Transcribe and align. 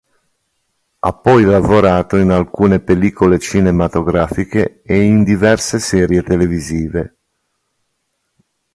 Ha 0.97 1.13
poi 1.13 1.43
lavorato 1.43 2.17
in 2.17 2.31
alcune 2.31 2.79
pellicole 2.79 3.37
cinematografiche 3.37 4.81
e 4.83 4.99
in 5.03 5.23
diverse 5.23 5.77
serie 5.77 6.23
televisive. 6.23 7.15